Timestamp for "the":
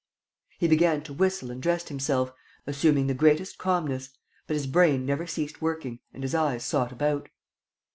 3.05-3.13